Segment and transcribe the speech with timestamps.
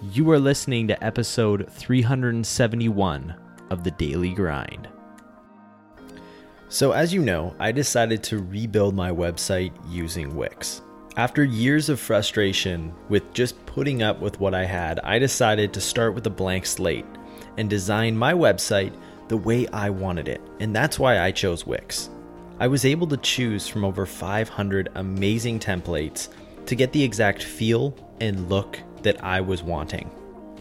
[0.00, 3.34] You are listening to episode 371
[3.70, 4.86] of The Daily Grind.
[6.68, 10.82] So, as you know, I decided to rebuild my website using Wix.
[11.16, 15.80] After years of frustration with just putting up with what I had, I decided to
[15.80, 17.06] start with a blank slate
[17.56, 18.92] and design my website
[19.26, 20.40] the way I wanted it.
[20.60, 22.08] And that's why I chose Wix.
[22.60, 26.28] I was able to choose from over 500 amazing templates
[26.66, 30.10] to get the exact feel and look that I was wanting.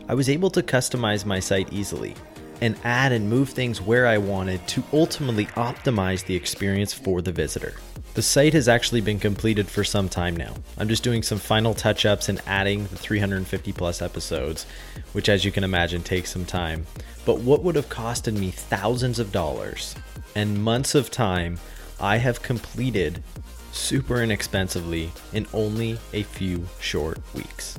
[0.07, 2.15] I was able to customize my site easily
[2.61, 7.31] and add and move things where I wanted to ultimately optimize the experience for the
[7.31, 7.75] visitor.
[8.13, 10.55] The site has actually been completed for some time now.
[10.77, 14.65] I'm just doing some final touch ups and adding the 350 plus episodes,
[15.13, 16.87] which, as you can imagine, takes some time.
[17.25, 19.93] But what would have costed me thousands of dollars
[20.35, 21.59] and months of time,
[21.99, 23.21] I have completed
[23.71, 27.77] super inexpensively in only a few short weeks.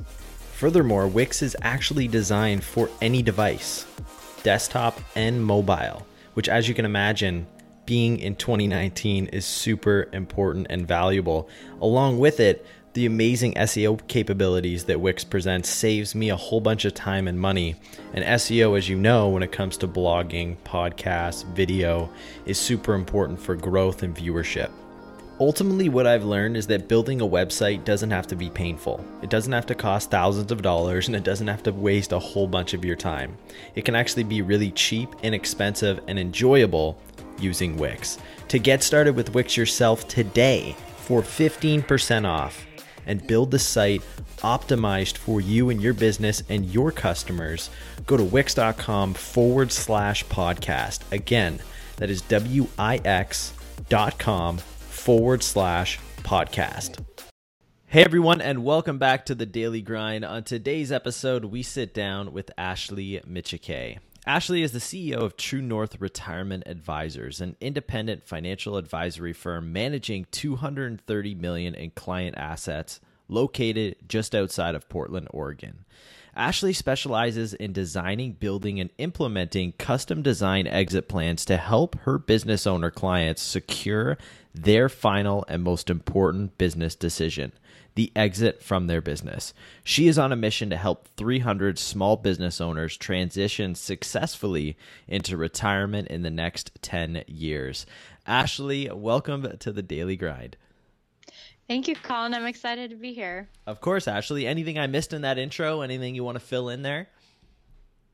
[0.59, 3.85] Furthermore, Wix is actually designed for any device,
[4.43, 7.47] desktop and mobile, which, as you can imagine,
[7.85, 11.47] being in 2019 is super important and valuable.
[11.79, 16.83] Along with it, the amazing SEO capabilities that Wix presents saves me a whole bunch
[16.83, 17.77] of time and money.
[18.13, 22.09] And SEO, as you know, when it comes to blogging, podcasts, video,
[22.45, 24.71] is super important for growth and viewership.
[25.41, 29.03] Ultimately, what I've learned is that building a website doesn't have to be painful.
[29.21, 32.19] It doesn't have to cost thousands of dollars and it doesn't have to waste a
[32.19, 33.37] whole bunch of your time.
[33.73, 36.99] It can actually be really cheap, inexpensive, and enjoyable
[37.39, 38.17] using Wix.
[38.49, 42.65] To get started with Wix yourself today for 15% off
[43.05, 44.01] and build the site
[44.39, 47.69] optimized for you and your business and your customers,
[48.05, 51.09] go to wix.com forward slash podcast.
[51.13, 51.59] Again,
[51.95, 53.53] that is W I X
[53.87, 54.59] dot com
[55.09, 57.03] forward slash podcast.
[57.87, 60.23] Hey everyone, and welcome back to the Daily Grind.
[60.23, 63.97] On today's episode, we sit down with Ashley Micciche.
[64.27, 70.27] Ashley is the CEO of True North Retirement Advisors, an independent financial advisory firm managing
[70.29, 75.85] 230 million in client assets located just outside of Portland, Oregon.
[76.39, 82.65] Ashley specializes in designing, building, and implementing custom design exit plans to help her business
[82.65, 84.17] owner clients secure
[84.55, 87.51] their final and most important business decision
[87.95, 89.53] the exit from their business.
[89.83, 94.77] She is on a mission to help 300 small business owners transition successfully
[95.09, 97.85] into retirement in the next 10 years.
[98.25, 100.55] Ashley, welcome to the Daily Grind.
[101.69, 102.33] Thank you, Colin.
[102.33, 103.47] I'm excited to be here.
[103.67, 104.47] Of course, Ashley.
[104.47, 105.81] Anything I missed in that intro?
[105.81, 107.07] Anything you want to fill in there?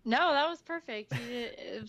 [0.04, 1.14] No, that was perfect.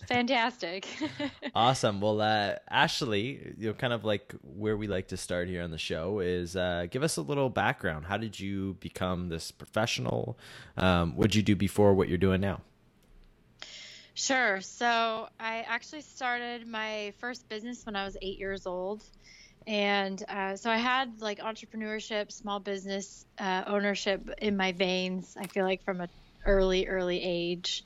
[0.09, 0.87] fantastic.
[1.57, 2.01] awesome.
[2.01, 5.73] Well, uh, Ashley, you know, kind of like where we like to start here on
[5.73, 8.07] the show is uh, give us a little background.
[8.07, 10.39] How did you become this professional?
[10.77, 12.61] Um, what did you do before what you're doing now?
[14.15, 14.61] Sure.
[14.61, 19.03] So I actually started my first business when I was eight years old
[19.67, 25.37] and uh, so I had like entrepreneurship, small business uh, ownership in my veins.
[25.39, 26.09] I feel like from an
[26.47, 27.85] early, early age,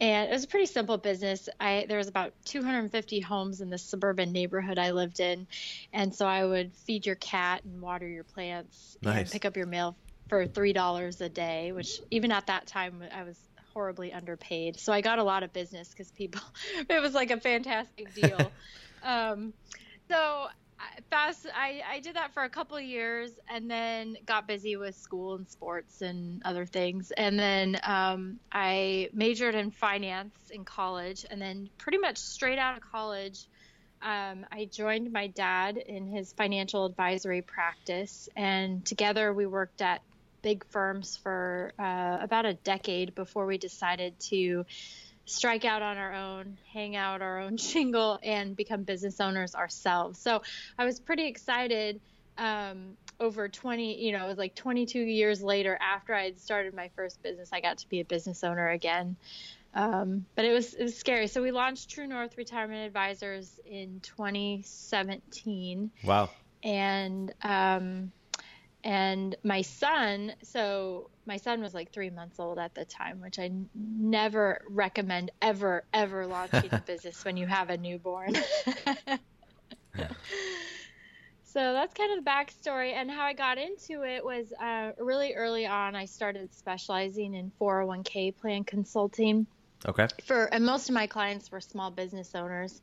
[0.00, 1.48] and it was a pretty simple business.
[1.58, 5.46] I there was about 250 homes in the suburban neighborhood I lived in,
[5.92, 9.16] and so I would feed your cat and water your plants, nice.
[9.16, 9.96] and pick up your mail
[10.28, 13.38] for three dollars a day, which even at that time I was
[13.72, 14.78] horribly underpaid.
[14.78, 16.42] So I got a lot of business because people,
[16.90, 18.52] it was like a fantastic deal.
[19.02, 19.54] um,
[20.10, 20.46] so
[21.10, 25.34] fast I, I did that for a couple years and then got busy with school
[25.34, 27.10] and sports and other things.
[27.16, 32.76] And then um, i majored in finance in college and then pretty much straight out
[32.76, 33.46] of college
[34.02, 38.28] um, i joined my dad in his financial advisory practice.
[38.36, 40.02] And together we worked at
[40.42, 44.64] big firms for uh, about a decade before we decided to
[45.28, 50.18] strike out on our own, hang out our own shingle, and become business owners ourselves.
[50.18, 50.42] So
[50.78, 52.00] I was pretty excited.
[52.36, 56.72] Um, over 20, you know, it was like 22 years later after I had started
[56.72, 59.16] my first business, I got to be a business owner again.
[59.74, 61.26] Um, but it was it was scary.
[61.26, 65.90] So we launched True North Retirement Advisors in 2017.
[66.04, 66.30] Wow.
[66.62, 68.12] And um,
[68.84, 73.38] and my son so my son was like three months old at the time which
[73.38, 78.34] I n- never recommend ever ever launching a business when you have a newborn.
[79.98, 80.08] Yeah.
[81.44, 82.92] so that's kind of the backstory.
[82.92, 87.52] And how i got into it was uh, really early on i started specializing in
[87.60, 89.46] 401k plan consulting.
[89.86, 90.06] Okay.
[90.24, 92.80] For and most of my clients were small business owners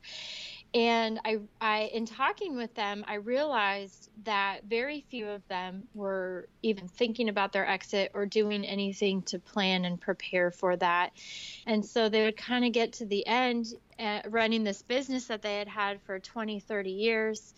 [0.74, 6.48] And I, I, in talking with them, I realized that very few of them were
[6.62, 11.12] even thinking about their exit or doing anything to plan and prepare for that.
[11.66, 13.66] And so they would kind of get to the end
[13.98, 17.54] uh, running this business that they had had for 20, 30 years,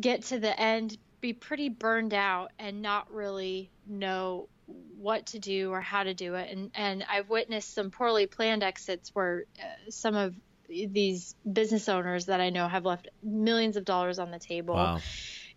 [0.00, 4.48] get to the end, be pretty burned out, and not really know
[4.96, 6.50] what to do or how to do it.
[6.50, 10.34] And and I've witnessed some poorly planned exits where uh, some of
[10.68, 14.74] these business owners that I know have left millions of dollars on the table.
[14.74, 15.00] Wow.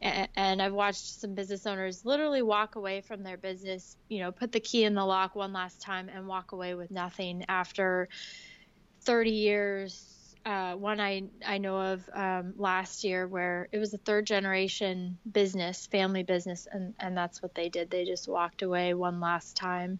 [0.01, 4.31] And, and I've watched some business owners literally walk away from their business, you know,
[4.31, 8.09] put the key in the lock one last time and walk away with nothing after
[9.05, 10.17] 30 years
[10.47, 15.17] uh, one I I know of um, last year where it was a third generation
[15.29, 17.89] business, family business, and and that's what they did.
[17.89, 19.99] They just walked away one last time,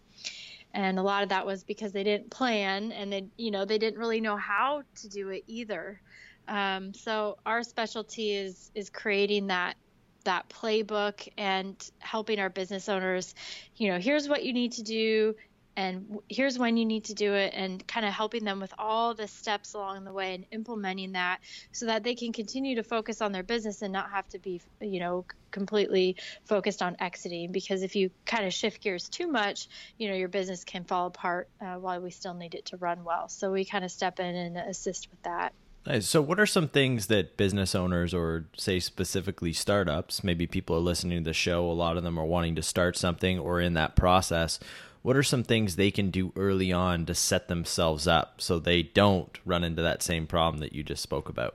[0.74, 3.78] and a lot of that was because they didn't plan and they you know they
[3.78, 6.00] didn't really know how to do it either.
[6.46, 9.76] Um, so our specialty is is creating that
[10.24, 13.34] that playbook and helping our business owners
[13.76, 15.34] you know here's what you need to do
[15.76, 19.14] and here's when you need to do it and kind of helping them with all
[19.14, 21.38] the steps along the way and implementing that
[21.70, 24.60] so that they can continue to focus on their business and not have to be
[24.80, 29.68] you know completely focused on exiting because if you kind of shift gears too much
[29.96, 33.04] you know your business can fall apart uh, while we still need it to run
[33.04, 33.28] well.
[33.28, 35.52] So we kind of step in and assist with that.
[36.00, 40.80] So, what are some things that business owners, or say specifically startups, maybe people are
[40.80, 43.72] listening to the show, a lot of them are wanting to start something or in
[43.74, 44.58] that process
[45.02, 48.82] what are some things they can do early on to set themselves up so they
[48.82, 51.54] don't run into that same problem that you just spoke about?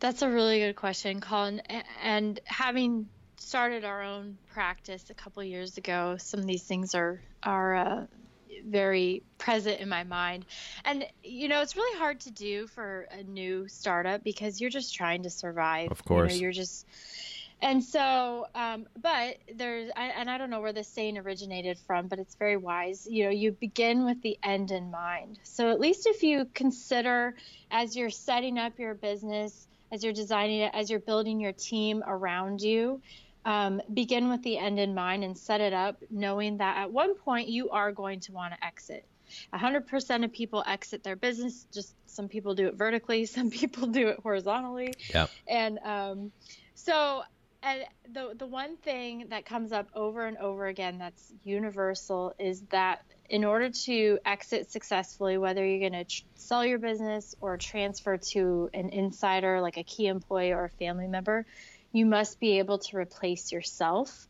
[0.00, 1.60] That's a really good question, Colin.
[2.02, 7.20] And having started our own practice a couple years ago, some of these things are
[7.42, 8.06] are uh,
[8.66, 10.44] very present in my mind.
[10.84, 14.94] And you know, it's really hard to do for a new startup because you're just
[14.94, 15.90] trying to survive.
[15.90, 16.86] Of course, you know, you're just
[17.60, 22.06] and so, um, but there's, I, and I don't know where this saying originated from,
[22.06, 23.06] but it's very wise.
[23.10, 25.40] You know, you begin with the end in mind.
[25.42, 27.34] So at least if you consider
[27.70, 32.02] as you're setting up your business, as you're designing it, as you're building your team
[32.06, 33.00] around you,
[33.44, 37.14] um, begin with the end in mind and set it up knowing that at one
[37.14, 39.04] point you are going to want to exit.
[39.52, 41.66] 100% of people exit their business.
[41.72, 44.94] Just some people do it vertically, some people do it horizontally.
[45.10, 45.26] Yeah.
[45.46, 46.32] And um,
[46.74, 47.22] so
[47.62, 52.62] and the the one thing that comes up over and over again that's universal is
[52.70, 57.56] that in order to exit successfully, whether you're going to tr- sell your business or
[57.56, 61.44] transfer to an insider like a key employee or a family member,
[61.92, 64.26] you must be able to replace yourself.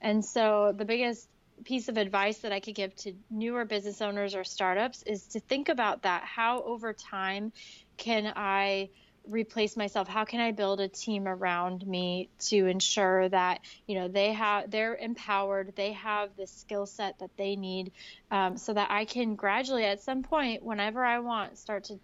[0.00, 1.28] And so the biggest
[1.64, 5.40] piece of advice that I could give to newer business owners or startups is to
[5.40, 6.24] think about that.
[6.24, 7.52] How over time
[7.96, 8.90] can I
[9.28, 10.08] replace myself?
[10.08, 14.70] How can i build a team around me to ensure that you know they have
[14.70, 17.92] they're empowered they have the skill set that they need
[18.30, 21.98] um, so that i can gradually at some point whenever i want start to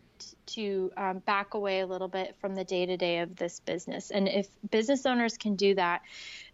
[0.44, 4.10] to um, back away a little bit from the day to day of this business?
[4.10, 6.02] And if business owners can do that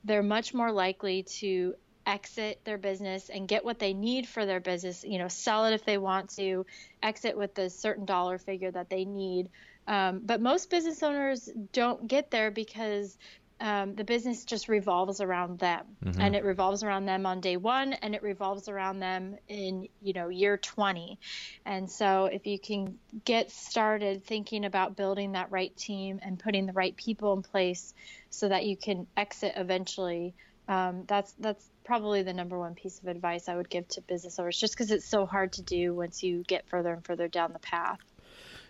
[0.05, 1.75] they're much more likely to
[2.07, 5.75] exit their business and get what they need for their business you know sell it
[5.75, 6.65] if they want to
[7.03, 9.49] exit with the certain dollar figure that they need
[9.87, 13.17] um, but most business owners don't get there because
[13.61, 15.87] um, the business just revolves around them.
[16.05, 16.21] Mm-hmm.
[16.21, 20.13] and it revolves around them on day one and it revolves around them in you
[20.13, 21.19] know year 20
[21.65, 26.67] and so if you can get started thinking about building that right team and putting
[26.67, 27.95] the right people in place
[28.31, 30.35] so that you can exit eventually
[30.69, 34.39] um, that's that's probably the number one piece of advice i would give to business
[34.39, 37.53] owners just because it's so hard to do once you get further and further down
[37.53, 38.01] the path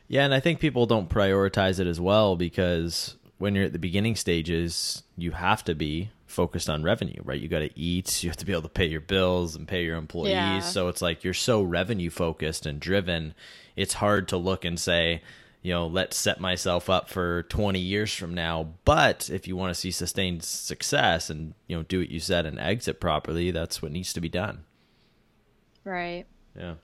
[0.09, 3.79] yeah, and I think people don't prioritize it as well because when you're at the
[3.79, 7.41] beginning stages, you have to be focused on revenue, right?
[7.41, 9.85] You got to eat, you have to be able to pay your bills and pay
[9.85, 10.33] your employees.
[10.33, 10.61] Yeah.
[10.61, 13.35] So it's like you're so revenue focused and driven,
[13.75, 15.23] it's hard to look and say,
[15.63, 18.75] you know, let's set myself up for 20 years from now.
[18.85, 22.47] But if you want to see sustained success and, you know, do what you said
[22.47, 24.65] and exit properly, that's what needs to be done.
[25.83, 26.27] Right.
[26.59, 26.75] Yeah.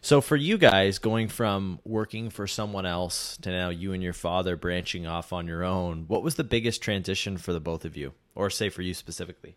[0.00, 4.12] So for you guys, going from working for someone else to now you and your
[4.12, 7.96] father branching off on your own, what was the biggest transition for the both of
[7.96, 9.56] you, or say for you specifically?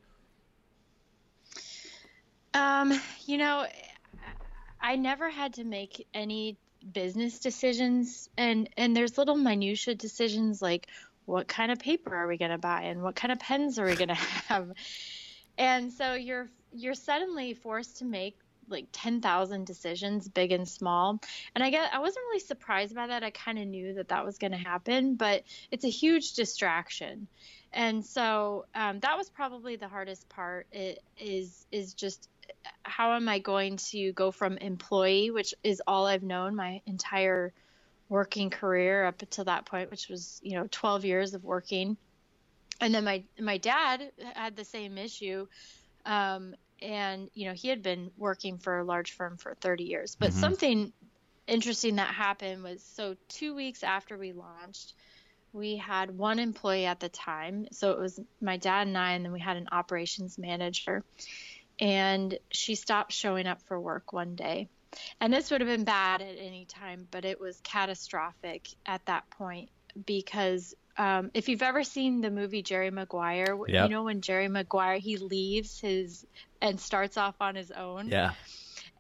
[2.54, 3.66] Um, you know,
[4.80, 6.58] I never had to make any
[6.94, 10.88] business decisions, and and there's little minutia decisions like
[11.26, 13.86] what kind of paper are we going to buy and what kind of pens are
[13.86, 14.72] we going to have,
[15.58, 21.20] and so you're you're suddenly forced to make like 10,000 decisions, big and small.
[21.54, 23.24] And I get I wasn't really surprised by that.
[23.24, 27.28] I kind of knew that that was going to happen, but it's a huge distraction.
[27.74, 30.68] And so um, that was probably the hardest part.
[30.72, 32.30] It is is just
[32.84, 37.54] how am I going to go from employee, which is all I've known my entire
[38.08, 41.98] working career up until that point, which was you know 12 years of working.
[42.82, 45.48] And then my my dad had the same issue.
[46.06, 50.16] Um, and you know he had been working for a large firm for 30 years.
[50.20, 50.40] But mm-hmm.
[50.40, 50.94] something
[51.48, 54.94] interesting that happened was so two weeks after we launched
[55.56, 57.68] we had one employee at the time.
[57.72, 61.04] So it was my dad and i and then we had an operations manager.
[61.80, 64.68] And she stopped showing up for work one day.
[65.20, 69.30] And this would have been bad at any time but it was catastrophic at that
[69.30, 69.70] point
[70.06, 73.90] because um, if you've ever seen the movie Jerry Maguire, yep.
[73.90, 76.26] you know when Jerry Maguire he leaves his
[76.62, 78.10] and starts off on his own.
[78.10, 78.34] Yeah.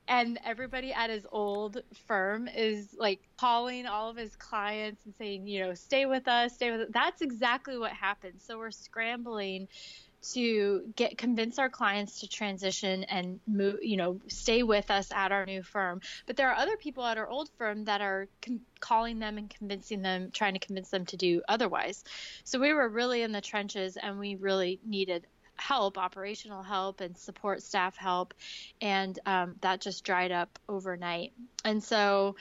[0.07, 5.47] And everybody at his old firm is like calling all of his clients and saying,
[5.47, 6.87] you know, stay with us, stay with us.
[6.91, 8.35] That's exactly what happened.
[8.37, 9.67] So we're scrambling
[10.33, 15.31] to get convince our clients to transition and move you know stay with us at
[15.31, 16.01] our new firm.
[16.25, 19.49] But there are other people at our old firm that are com- calling them and
[19.49, 22.03] convincing them trying to convince them to do otherwise.
[22.43, 25.25] So we were really in the trenches and we really needed
[25.57, 28.33] help operational help and support staff help
[28.81, 31.33] and um, that just dried up overnight.
[31.63, 32.35] And so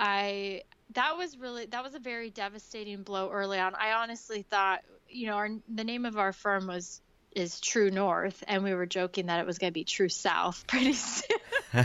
[0.00, 0.62] i
[0.94, 3.74] that was really that was a very devastating blow early on.
[3.74, 4.80] I honestly thought
[5.12, 7.00] you know, our, the name of our firm was
[7.34, 10.64] is True North, and we were joking that it was going to be True South
[10.68, 11.38] pretty soon.
[11.72, 11.80] so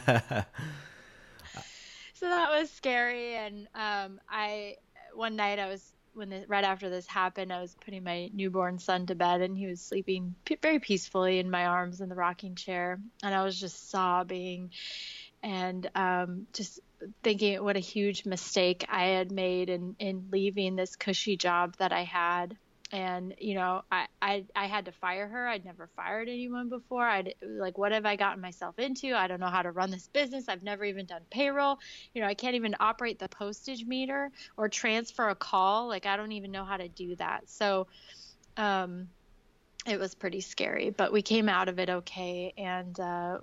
[2.22, 4.75] that was scary, and um, I
[5.13, 8.79] one night I was when the, right after this happened, I was putting my newborn
[8.79, 12.15] son to bed, and he was sleeping p- very peacefully in my arms in the
[12.15, 14.72] rocking chair, and I was just sobbing
[15.43, 16.79] and um, just
[17.24, 21.93] thinking what a huge mistake I had made in in leaving this cushy job that
[21.93, 22.57] I had
[22.91, 25.48] and you know I, I i had to fire her.
[25.48, 27.06] I'd never fired anyone before.
[27.06, 29.13] I'd like what have i gotten myself into?
[29.13, 30.48] I don't know how to run this business.
[30.48, 31.79] I've never even done payroll.
[32.13, 35.88] You know i can't even operate the postage meter or transfer a call.
[35.88, 37.50] Like i don't even know how to do that.
[37.50, 37.88] So
[38.56, 39.10] um
[39.88, 43.38] it was pretty scary, but we came out of it okay and uh,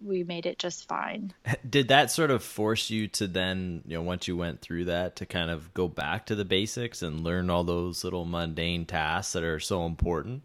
[0.00, 1.34] we made it just fine.
[1.68, 5.16] Did that sort of force you to then, you know, once you went through that,
[5.16, 9.34] to kind of go back to the basics and learn all those little mundane tasks
[9.34, 10.42] that are so important?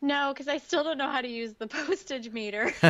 [0.00, 2.74] No, because I still don't know how to use the postage meter.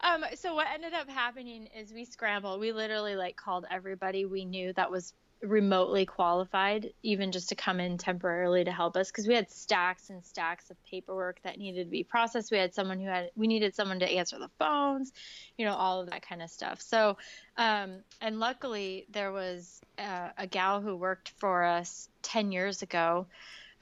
[0.00, 2.58] um, so what ended up happening is we scrambled.
[2.58, 7.78] We literally like called everybody we knew that was remotely qualified even just to come
[7.78, 11.84] in temporarily to help us because we had stacks and stacks of paperwork that needed
[11.84, 12.50] to be processed.
[12.50, 15.12] We had someone who had we needed someone to answer the phones
[15.58, 16.80] you know all of that kind of stuff.
[16.80, 17.16] So
[17.56, 23.26] um, and luckily there was uh, a gal who worked for us 10 years ago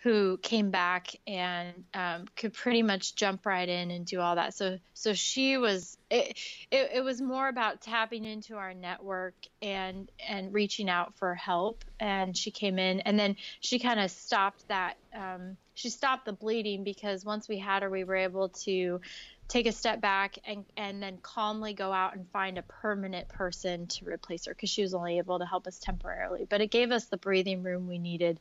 [0.04, 4.52] who came back and um, could pretty much jump right in and do all that.
[4.52, 6.38] So so she was it,
[6.70, 11.84] it, it was more about tapping into our network and and reaching out for help.
[11.98, 14.98] And she came in and then she kind of stopped that.
[15.14, 19.00] Um, she stopped the bleeding because once we had her, we were able to
[19.48, 23.86] take a step back and and then calmly go out and find a permanent person
[23.86, 26.46] to replace her because she was only able to help us temporarily.
[26.48, 28.40] But it gave us the breathing room we needed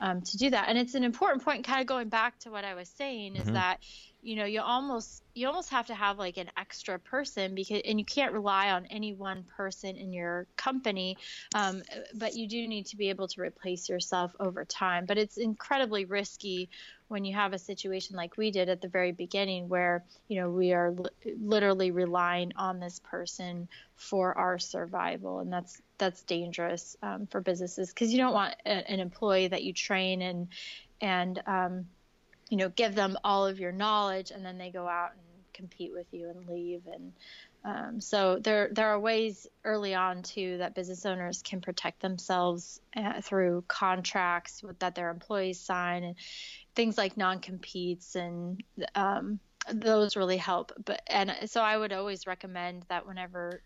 [0.00, 0.68] um, to do that.
[0.68, 3.42] And it's an important point kind of going back to what i was saying mm-hmm.
[3.42, 3.78] is that
[4.22, 7.98] you know you almost you almost have to have like an extra person because and
[7.98, 11.16] you can't rely on any one person in your company
[11.54, 11.82] um,
[12.14, 15.06] but you do need to be able to replace yourself over time.
[15.06, 16.70] But it's incredibly risky
[17.08, 20.50] when you have a situation like we did at the very beginning where you know
[20.50, 25.40] we are li- literally relying on this person for our survival.
[25.40, 29.62] And that's that's dangerous um, for businesses because you don't want a, an employee that
[29.62, 30.48] you train and
[31.00, 31.86] and um,
[32.48, 35.20] you know give them all of your knowledge and then they go out and
[35.54, 36.82] compete with you and leave.
[36.92, 37.12] And
[37.64, 42.80] um, so there there are ways early on too that business owners can protect themselves
[42.96, 46.16] uh, through contracts with, that their employees sign and
[46.74, 48.62] things like non competes and
[48.94, 49.38] um,
[49.72, 50.72] those really help.
[50.84, 53.62] But and so I would always recommend that whenever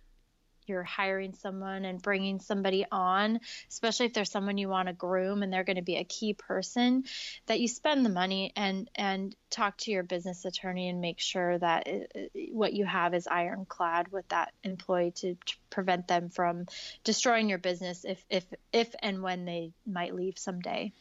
[0.68, 5.42] you're hiring someone and bringing somebody on, especially if there's someone you want to groom
[5.42, 7.04] and they're going to be a key person,
[7.46, 11.58] that you spend the money and and talk to your business attorney and make sure
[11.58, 16.66] that it, what you have is ironclad with that employee to, to prevent them from
[17.04, 20.92] destroying your business if if if and when they might leave someday.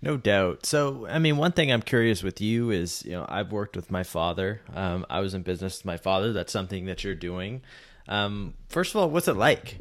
[0.00, 0.66] No doubt.
[0.66, 3.90] So, I mean, one thing I'm curious with you is, you know, I've worked with
[3.90, 4.60] my father.
[4.74, 6.32] Um, I was in business with my father.
[6.32, 7.62] That's something that you're doing.
[8.08, 9.78] Um, first of all, what's it like?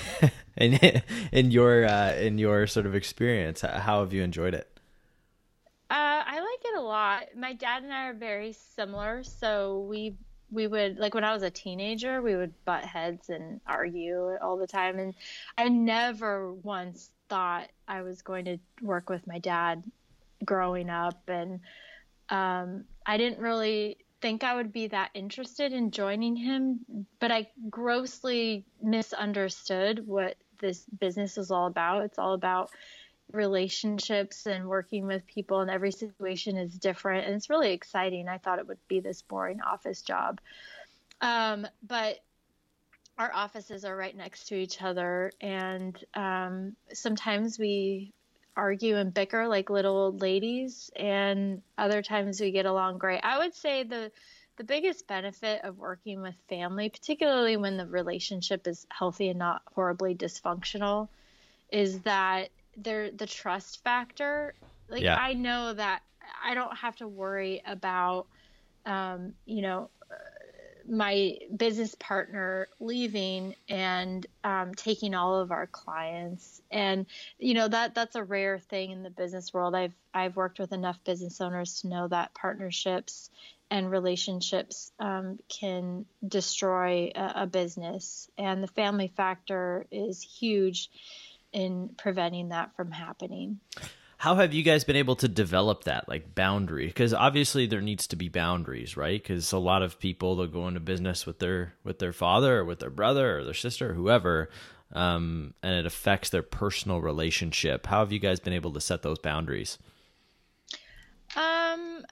[0.56, 1.02] in
[1.32, 4.68] in your uh, in your sort of experience, how have you enjoyed it?
[5.90, 7.24] Uh, I like it a lot.
[7.36, 10.14] My dad and I are very similar, so we
[10.50, 14.56] we would like when I was a teenager, we would butt heads and argue all
[14.56, 15.14] the time, and
[15.58, 19.84] I never once thought I was going to work with my dad
[20.44, 21.60] growing up, and
[22.28, 27.48] um, I didn't really think I would be that interested in joining him, but I
[27.68, 32.04] grossly misunderstood what this business is all about.
[32.04, 32.70] It's all about
[33.32, 37.26] relationships and working with people, and every situation is different.
[37.26, 38.28] And it's really exciting.
[38.28, 40.40] I thought it would be this boring office job.
[41.20, 42.20] Um, but
[43.18, 48.14] our offices are right next to each other, and um, sometimes we
[48.56, 53.20] argue and bicker like little old ladies and other times we get along great.
[53.22, 54.10] I would say the
[54.56, 59.62] the biggest benefit of working with family, particularly when the relationship is healthy and not
[59.74, 61.08] horribly dysfunctional,
[61.70, 64.54] is that there the trust factor.
[64.88, 65.16] Like yeah.
[65.16, 66.02] I know that
[66.44, 68.26] I don't have to worry about
[68.84, 69.88] um, you know
[70.88, 76.60] my business partner leaving and um, taking all of our clients.
[76.70, 77.06] And
[77.38, 79.74] you know that that's a rare thing in the business world.
[79.74, 83.30] I've i've worked with enough business owners to know that partnerships
[83.70, 88.28] and relationships um, can destroy a, a business.
[88.36, 90.90] And the family factor is huge
[91.52, 93.60] in preventing that from happening
[94.22, 96.86] how have you guys been able to develop that like boundary?
[96.86, 99.20] Because obviously there needs to be boundaries right?
[99.20, 102.64] Because a lot of people they'll go into business with their with their father or
[102.64, 104.48] with their brother or their sister or whoever
[104.92, 107.86] um, and it affects their personal relationship.
[107.86, 109.80] How have you guys been able to set those boundaries?
[111.34, 112.04] Um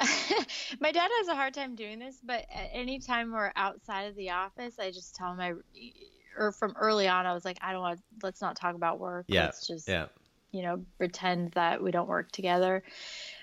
[0.80, 4.78] my dad has a hard time doing this but anytime we're outside of the office
[4.78, 5.52] i just tell him i
[6.38, 9.26] or from early on i was like i don't want let's not talk about work.
[9.28, 10.06] Yeah let's just yeah
[10.52, 12.82] you know pretend that we don't work together.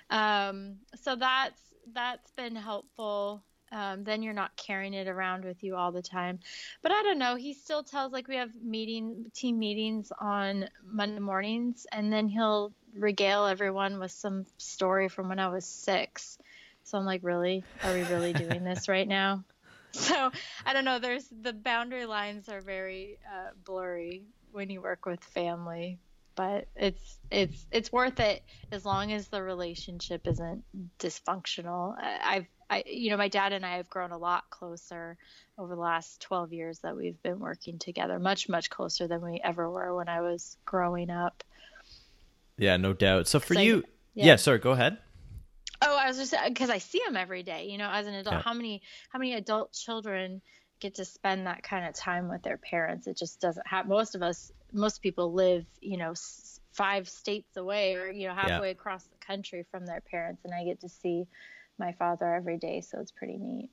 [0.09, 1.61] Um, so that's
[1.93, 3.43] that's been helpful.
[3.71, 6.39] Um, then you're not carrying it around with you all the time.
[6.81, 11.19] But i don't know he still tells like we have meeting team meetings on monday
[11.19, 16.38] mornings and then he'll regale everyone with some story from when i was six.
[16.86, 17.63] So i'm like really?
[17.84, 19.43] Are we really doing this right now?
[19.91, 20.32] So
[20.65, 25.21] i don't know there's the boundary lines are very uh, blurry when you work with
[25.21, 25.99] family
[26.38, 30.63] but it's it's it's worth it as long as the relationship isn't
[31.00, 31.95] dysfunctional.
[32.00, 35.17] I've I you know my dad and I have grown a lot closer
[35.58, 39.41] over the last 12 years that we've been working together, much much closer than we
[39.43, 41.43] ever were when I was growing up.
[42.58, 43.28] Yeah, no doubt.
[43.28, 44.28] So for so, you, yeah.
[44.28, 44.97] yeah, sorry, go ahead.
[45.82, 47.67] Oh, I was just because I see them every day.
[47.69, 48.41] You know, as an adult, yeah.
[48.41, 50.41] how many how many adult children
[50.80, 53.08] get to spend that kind of time with their parents?
[53.08, 53.89] It just doesn't happen.
[53.89, 56.13] Most of us most people live, you know,
[56.71, 58.71] five states away or you know halfway yeah.
[58.71, 61.27] across the country from their parents, and I get to see
[61.80, 63.69] my father every day, so it's pretty neat.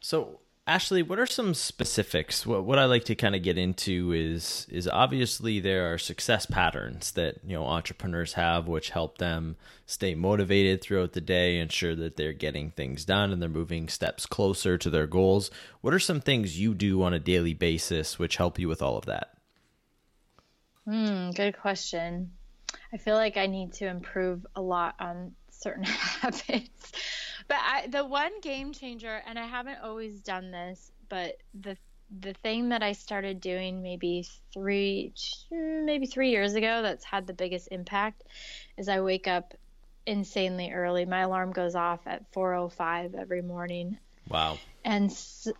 [0.00, 2.46] So Ashley, what are some specifics?
[2.46, 6.46] What what I like to kind of get into is is obviously there are success
[6.46, 11.94] patterns that you know entrepreneurs have, which help them stay motivated throughout the day, ensure
[11.96, 15.50] that they're getting things done and they're moving steps closer to their goals.
[15.82, 18.96] What are some things you do on a daily basis which help you with all
[18.96, 19.33] of that?
[20.86, 22.32] Hmm, good question.
[22.92, 26.92] I feel like I need to improve a lot on certain habits.
[27.48, 31.76] But I, the one game changer, and I haven't always done this, but the
[32.20, 35.12] the thing that I started doing maybe three
[35.50, 38.22] maybe three years ago that's had the biggest impact
[38.76, 39.54] is I wake up
[40.06, 41.06] insanely early.
[41.06, 43.98] My alarm goes off at 4:05 every morning.
[44.28, 44.58] Wow.
[44.84, 45.10] And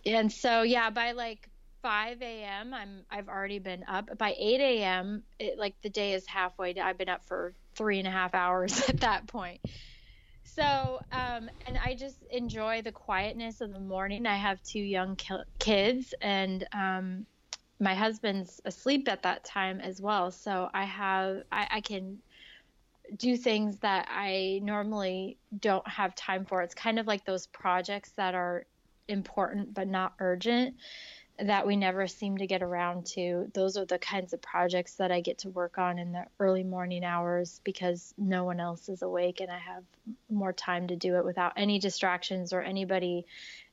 [0.05, 1.49] and so yeah, by like
[1.85, 2.73] 5 a.m.
[2.73, 4.17] I'm I've already been up.
[4.17, 6.73] By 8 a.m., it, like the day is halfway.
[6.79, 9.61] I've been up for three and a half hours at that point.
[10.45, 14.25] So, um, and I just enjoy the quietness of the morning.
[14.25, 17.27] I have two young ki- kids, and um,
[17.79, 20.31] my husband's asleep at that time as well.
[20.31, 22.17] So I have I, I can
[23.15, 26.63] do things that I normally don't have time for.
[26.63, 28.65] It's kind of like those projects that are
[29.07, 30.73] important but not urgent
[31.39, 33.49] that we never seem to get around to.
[33.53, 36.63] Those are the kinds of projects that I get to work on in the early
[36.63, 39.83] morning hours because no one else is awake and I have
[40.29, 43.25] more time to do it without any distractions or anybody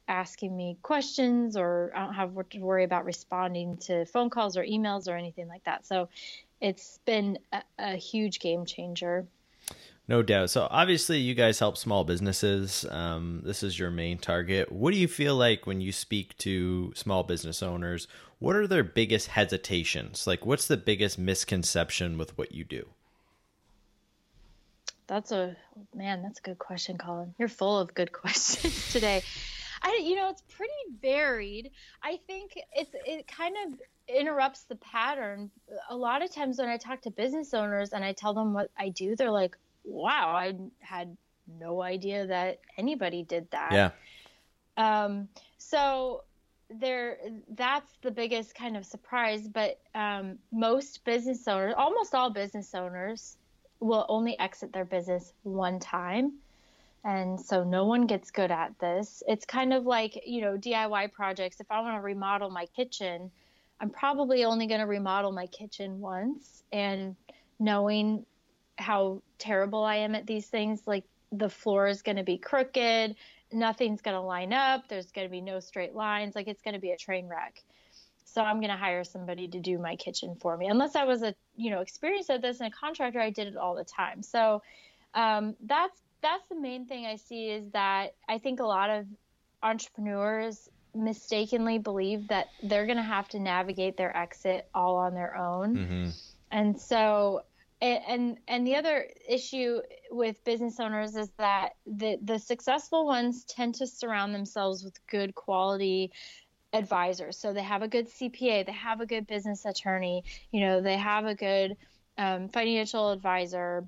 [0.08, 4.64] asking me questions or I don't have to worry about responding to phone calls or
[4.64, 5.86] emails or anything like that.
[5.86, 6.08] So
[6.60, 9.26] it's been a, a huge game changer.
[10.12, 10.50] No doubt.
[10.50, 12.84] So obviously, you guys help small businesses.
[12.90, 14.70] Um, this is your main target.
[14.70, 18.08] What do you feel like when you speak to small business owners?
[18.38, 20.26] What are their biggest hesitations?
[20.26, 22.88] Like, what's the biggest misconception with what you do?
[25.06, 25.56] That's a
[25.94, 26.20] man.
[26.20, 27.34] That's a good question, Colin.
[27.38, 29.22] You're full of good questions today.
[29.80, 31.70] I, you know, it's pretty varied.
[32.02, 33.80] I think it's it kind of
[34.14, 35.50] interrupts the pattern.
[35.88, 38.70] A lot of times when I talk to business owners and I tell them what
[38.76, 41.16] I do, they're like, wow, I had
[41.58, 43.72] no idea that anybody did that.
[43.72, 43.90] Yeah.
[44.76, 46.24] Um, so
[46.70, 47.18] there,
[47.54, 49.48] that's the biggest kind of surprise.
[49.48, 53.36] But um, most business owners, almost all business owners,
[53.80, 56.34] will only exit their business one time.
[57.04, 59.24] And so no one gets good at this.
[59.26, 61.58] It's kind of like, you know, DIY projects.
[61.58, 63.30] If I want to remodel my kitchen,
[63.80, 66.62] I'm probably only going to remodel my kitchen once.
[66.72, 67.16] And
[67.58, 68.24] knowing
[68.76, 70.82] how terrible I am at these things.
[70.86, 73.14] Like the floor is going to be crooked,
[73.52, 76.74] nothing's going to line up, there's going to be no straight lines, like it's going
[76.74, 77.62] to be a train wreck.
[78.24, 80.66] So I'm going to hire somebody to do my kitchen for me.
[80.66, 83.56] Unless I was a, you know, experienced at this and a contractor, I did it
[83.56, 84.22] all the time.
[84.22, 84.62] So
[85.14, 89.06] um, that's that's the main thing I see is that I think a lot of
[89.62, 95.36] entrepreneurs mistakenly believe that they're going to have to navigate their exit all on their
[95.36, 95.76] own.
[95.76, 96.08] Mm-hmm.
[96.50, 97.42] And so
[97.82, 103.74] and and the other issue with business owners is that the the successful ones tend
[103.76, 106.12] to surround themselves with good quality
[106.72, 107.36] advisors.
[107.36, 110.96] So they have a good cpa they have a good business attorney you know they
[110.96, 111.76] have a good
[112.18, 113.84] um, financial advisor.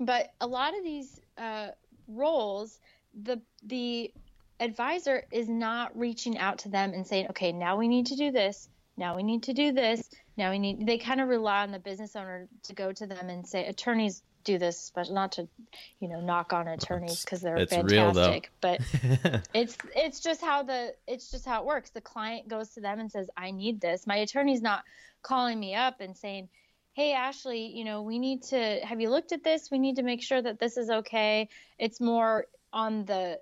[0.00, 1.68] But a lot of these uh,
[2.08, 2.80] roles
[3.22, 4.12] the the
[4.58, 8.30] advisor is not reaching out to them and saying okay now we need to do
[8.30, 10.08] this now we need to do this.
[10.36, 13.28] Now we need they kind of rely on the business owner to go to them
[13.28, 15.48] and say attorneys do this but not to
[16.00, 18.50] you know knock on attorneys because they're it's fantastic.
[18.60, 18.80] But
[19.54, 21.90] it's it's just how the it's just how it works.
[21.90, 24.06] The client goes to them and says i need this.
[24.06, 24.84] My attorney's not
[25.22, 26.48] calling me up and saying
[26.94, 29.70] hey ashley you know we need to have you looked at this?
[29.70, 31.48] We need to make sure that this is okay.
[31.78, 33.38] It's more on the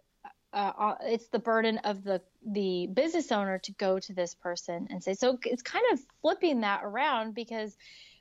[0.53, 4.89] uh, uh, it's the burden of the the business owner to go to this person
[4.91, 7.77] and say so it's kind of flipping that around because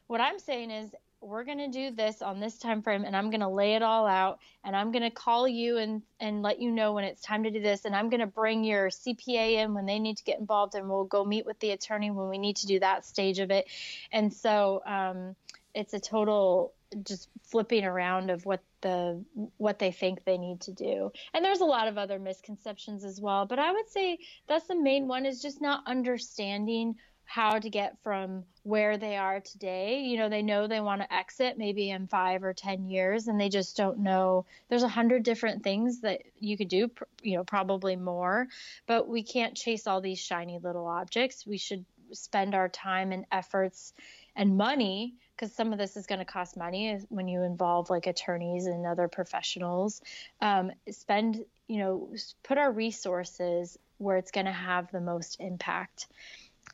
[0.08, 3.30] what i'm saying is we're going to do this on this time frame and i'm
[3.30, 6.62] going to lay it all out and i'm going to call you and and let
[6.62, 9.56] you know when it's time to do this and i'm going to bring your cpa
[9.56, 12.30] in when they need to get involved and we'll go meet with the attorney when
[12.30, 13.68] we need to do that stage of it.
[14.12, 15.36] And so um,
[15.74, 16.74] it's a total
[17.04, 19.24] just flipping around of what the
[19.58, 21.12] what they think they need to do.
[21.34, 24.80] And there's a lot of other misconceptions as well but i would say that's the
[24.80, 26.96] main one is just not understanding
[27.30, 30.00] how to get from where they are today.
[30.00, 33.40] You know they know they want to exit maybe in five or ten years and
[33.40, 34.48] they just don't know.
[34.68, 36.90] There's a hundred different things that you could do
[37.22, 38.48] you know probably more
[38.88, 41.46] but we can't chase all these shiny little objects.
[41.46, 43.94] We should spend our time and efforts
[44.36, 48.08] and money because some of this is going to cost money when you involve like
[48.08, 50.02] attorneys and other professionals.
[50.42, 56.08] Um, spend you know put our resources where it's going to have the most impact.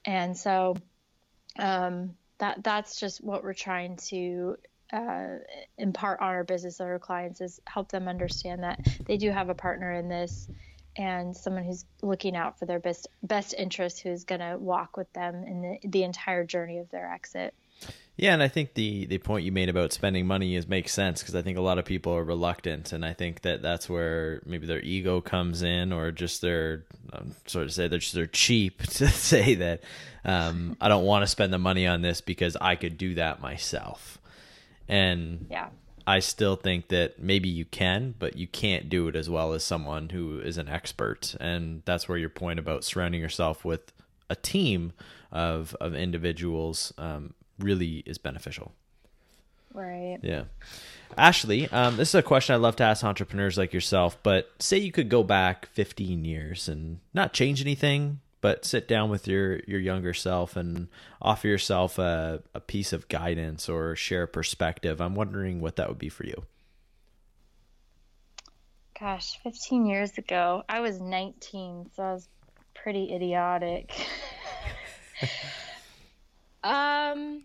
[0.03, 0.77] And so
[1.59, 4.57] um, that that's just what we're trying to
[4.91, 5.35] uh,
[5.77, 9.55] impart on our business owner clients is help them understand that they do have a
[9.55, 10.47] partner in this
[10.97, 15.11] and someone who's looking out for their best best interest who's going to walk with
[15.13, 17.53] them in the, the entire journey of their exit
[18.17, 21.21] yeah, and I think the the point you made about spending money is makes sense
[21.21, 24.41] because I think a lot of people are reluctant, and I think that that's where
[24.45, 28.25] maybe their ego comes in, or just their um, sort of say they're just they're
[28.25, 29.83] cheap to say that
[30.23, 33.41] um, I don't want to spend the money on this because I could do that
[33.41, 34.17] myself,
[34.87, 35.67] and yeah.
[36.07, 39.65] I still think that maybe you can, but you can't do it as well as
[39.65, 43.91] someone who is an expert, and that's where your point about surrounding yourself with
[44.29, 44.93] a team
[45.33, 48.73] of of individuals um, really is beneficial.
[49.73, 50.19] Right.
[50.21, 50.43] Yeah.
[51.17, 54.77] Ashley, um, this is a question I love to ask entrepreneurs like yourself, but say
[54.77, 59.59] you could go back 15 years and not change anything, but sit down with your,
[59.67, 60.87] your younger self and
[61.21, 65.01] offer yourself a, a piece of guidance or share a perspective.
[65.01, 66.43] I'm wondering what that would be for you.
[68.97, 72.29] Gosh, 15 years ago, I was 19, so I was
[72.73, 73.91] pretty idiotic.
[76.65, 77.43] um,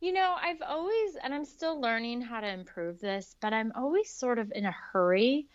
[0.00, 4.10] you know, I've always, and I'm still learning how to improve this, but I'm always
[4.10, 5.46] sort of in a hurry.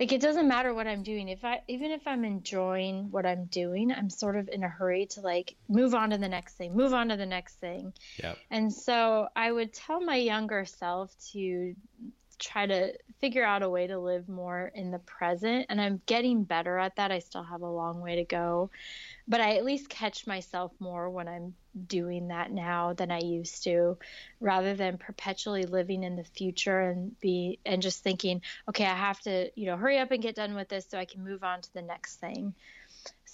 [0.00, 1.28] Like it doesn't matter what I'm doing.
[1.28, 5.06] If I, even if I'm enjoying what I'm doing, I'm sort of in a hurry
[5.12, 7.92] to like move on to the next thing, move on to the next thing.
[8.18, 8.34] Yeah.
[8.50, 11.74] And so I would tell my younger self to
[12.38, 15.66] try to figure out a way to live more in the present.
[15.70, 17.10] And I'm getting better at that.
[17.10, 18.70] I still have a long way to go,
[19.26, 21.54] but I at least catch myself more when I'm
[21.86, 23.98] doing that now than I used to,
[24.40, 29.20] rather than perpetually living in the future and be and just thinking, okay, I have
[29.20, 31.60] to, you know, hurry up and get done with this so I can move on
[31.60, 32.54] to the next thing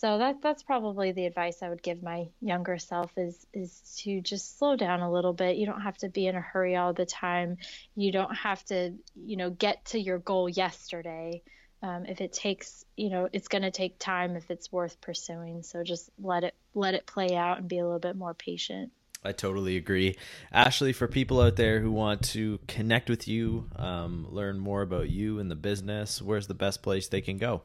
[0.02, 4.20] so that that's probably the advice I would give my younger self is is to
[4.20, 5.56] just slow down a little bit.
[5.56, 7.58] You don't have to be in a hurry all the time.
[7.94, 11.42] You don't have to, you know, get to your goal yesterday.
[11.82, 15.62] Um, if it takes, you know, it's going to take time if it's worth pursuing.
[15.62, 18.92] So just let it let it play out and be a little bit more patient.
[19.24, 20.16] I totally agree.
[20.52, 25.10] Ashley, for people out there who want to connect with you, um, learn more about
[25.10, 27.62] you and the business, where's the best place they can go?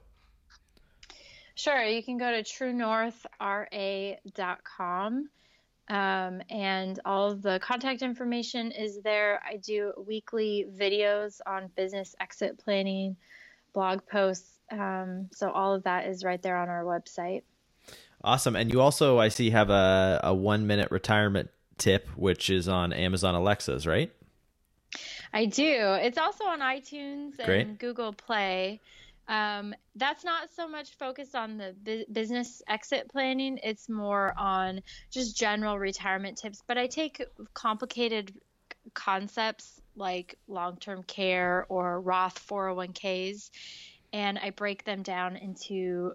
[1.56, 1.84] Sure.
[1.84, 5.30] You can go to truenorthra.com.
[5.90, 9.42] Um, and all of the contact information is there.
[9.44, 13.16] I do weekly videos on business exit planning,
[13.78, 14.58] blog posts.
[14.72, 17.44] Um, so all of that is right there on our website.
[18.24, 18.56] Awesome.
[18.56, 22.92] And you also, I see, have a, a one minute retirement tip, which is on
[22.92, 24.12] Amazon Alexas, right?
[25.32, 25.94] I do.
[26.02, 28.82] It's also on iTunes and Google Play.
[29.28, 33.60] Um, that's not so much focused on the bu- business exit planning.
[33.62, 36.64] It's more on just general retirement tips.
[36.66, 38.34] But I take complicated
[38.96, 43.50] concepts like long term care or Roth 401ks
[44.14, 46.14] and I break them down into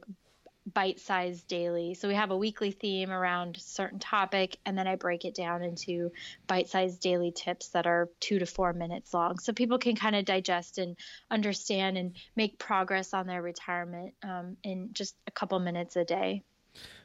[0.72, 1.94] bite sized daily.
[1.94, 5.34] So we have a weekly theme around a certain topic, and then I break it
[5.34, 6.12] down into
[6.46, 9.38] bite sized daily tips that are two to four minutes long.
[9.38, 10.96] So people can kind of digest and
[11.30, 16.42] understand and make progress on their retirement um, in just a couple minutes a day.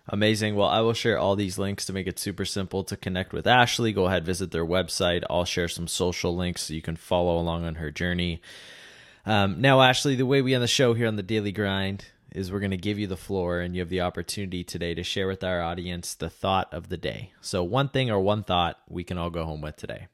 [0.09, 0.55] Amazing.
[0.55, 3.45] Well, I will share all these links to make it super simple to connect with
[3.45, 3.91] Ashley.
[3.91, 5.23] Go ahead, visit their website.
[5.29, 8.41] I'll share some social links so you can follow along on her journey.
[9.25, 12.51] Um, now, Ashley, the way we end the show here on the Daily Grind is
[12.51, 15.27] we're going to give you the floor and you have the opportunity today to share
[15.27, 17.33] with our audience the thought of the day.
[17.41, 20.07] So, one thing or one thought we can all go home with today.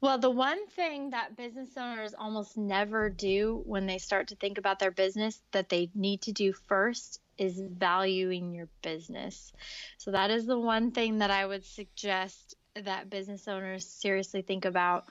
[0.00, 4.58] Well, the one thing that business owners almost never do when they start to think
[4.58, 9.52] about their business that they need to do first is valuing your business.
[9.98, 14.64] So, that is the one thing that I would suggest that business owners seriously think
[14.64, 15.06] about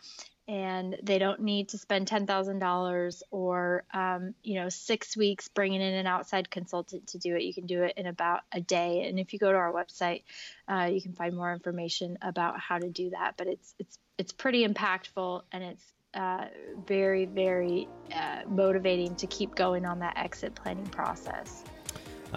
[0.47, 5.93] and they don't need to spend $10,000 or, um, you know, six weeks bringing in
[5.93, 7.41] an outside consultant to do it.
[7.41, 9.07] You can do it in about a day.
[9.07, 10.21] And if you go to our website,
[10.67, 13.33] uh, you can find more information about how to do that.
[13.37, 15.83] But it's it's it's pretty impactful and it's
[16.13, 16.45] uh,
[16.87, 21.63] very very uh, motivating to keep going on that exit planning process.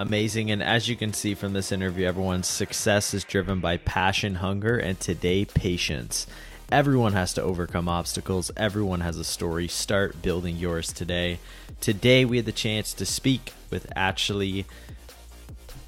[0.01, 0.53] Amazing.
[0.53, 4.79] And as you can see from this interview, everyone's success is driven by passion, hunger,
[4.79, 6.29] and today, patience.
[6.71, 8.53] Everyone has to overcome obstacles.
[8.57, 9.67] Everyone has a story.
[9.67, 11.41] Start building yours today.
[11.81, 14.67] Today we had the chance to speak with Ashley.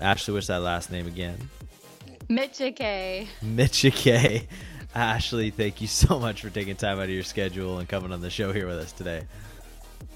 [0.00, 1.48] Ashley, what's that last name again?
[2.28, 3.28] Micciche.
[3.44, 4.46] Micciche.
[4.92, 8.22] Ashley, thank you so much for taking time out of your schedule and coming on
[8.22, 9.22] the show here with us today.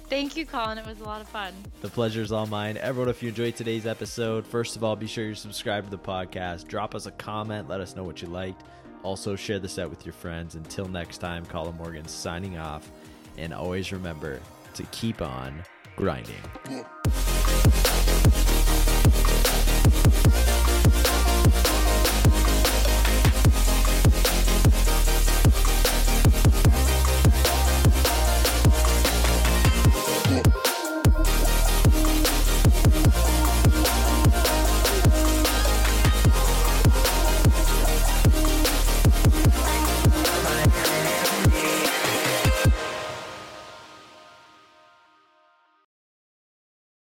[0.09, 0.79] Thank you, Colin.
[0.79, 1.53] It was a lot of fun.
[1.81, 2.77] The pleasure is all mine.
[2.77, 6.03] Everyone, if you enjoyed today's episode, first of all, be sure you're subscribed to the
[6.03, 6.69] podcast.
[6.69, 7.69] Drop us a comment.
[7.69, 8.63] Let us know what you liked.
[9.03, 10.55] Also, share this out with your friends.
[10.55, 12.91] Until next time, Colin Morgan signing off.
[13.37, 14.41] And always remember
[14.75, 15.63] to keep on
[15.97, 16.35] grinding.